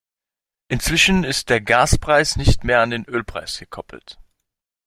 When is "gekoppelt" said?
3.59-4.17